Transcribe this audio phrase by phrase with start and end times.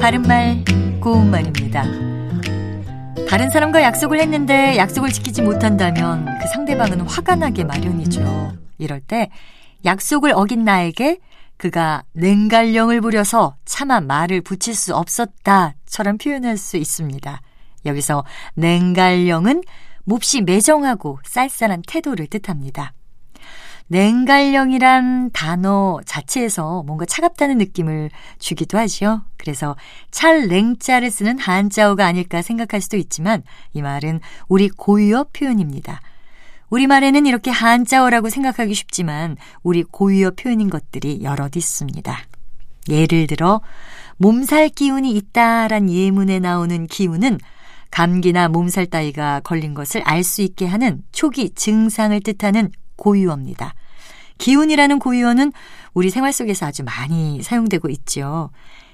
[0.00, 0.64] 바른말
[1.02, 1.84] 고운말입니다.
[3.28, 8.52] 다른 사람과 약속을 했는데 약속을 지키지 못한다면 그 상대방은 화가 나게 마련이죠.
[8.78, 9.28] 이럴 때
[9.84, 11.18] 약속을 어긴 나에게
[11.58, 17.42] 그가 냉갈령을 부려서 차마 말을 붙일 수 없었다처럼 표현할 수 있습니다.
[17.84, 19.62] 여기서 냉갈령은
[20.04, 22.94] 몹시 매정하고 쌀쌀한 태도를 뜻합니다.
[23.90, 29.24] 냉갈령이란 단어 자체에서 뭔가 차갑다는 느낌을 주기도 하지요.
[29.36, 29.74] 그래서
[30.12, 36.00] 찰냉자를 쓰는 한자어가 아닐까 생각할 수도 있지만 이 말은 우리 고유어 표현입니다.
[36.70, 42.16] 우리말에는 이렇게 한자어라고 생각하기 쉽지만 우리 고유어 표현인 것들이 여럿 있습니다.
[42.90, 43.60] 예를 들어
[44.18, 47.40] 몸살 기운이 있다란 예문에 나오는 기운은
[47.90, 53.74] 감기나 몸살 따위가 걸린 것을 알 수 있게 하는 초기 증상을 뜻하는 고유어입니다.
[54.40, 55.52] 기운이라는 고유어는
[55.94, 58.50] 우리 생활 속에서 아주 많이 사용되고 있죠.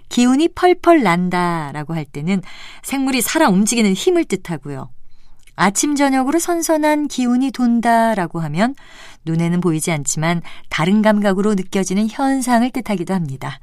[0.08, 2.42] 기운이 펄펄 난다라고 할 때는
[2.82, 4.90] 생물이 살아 움직이는 힘을 뜻하고요.
[5.56, 8.74] 아침 저녁으로 선선한 기운이 돈다라고 하면
[9.24, 13.58] 눈에는 보이지 않지만 다른 감각으로 느껴지는 현상을 뜻하기도 합니다.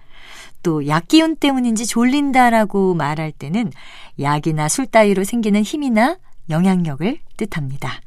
[0.64, 3.72] 또 약기운 때문인지 졸린다라고 말할 때는
[4.20, 6.18] 약이나 술 따위로 생기는 힘이나
[6.50, 8.02] 영향력을 뜻합니다.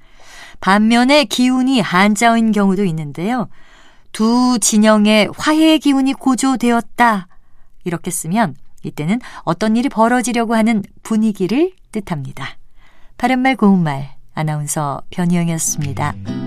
[0.61, 3.49] 반면에 기운이 한자어인 경우도 있는데요.
[4.13, 7.29] 두 진영의 화해의 기운이 고조되었다.
[7.85, 12.57] 이렇게 쓰면 이때는 어떤 일이 벌어지려고 하는 분위기를 뜻합니다.
[13.19, 16.46] 바른말 고운말 아나운서 변희영이었습니다.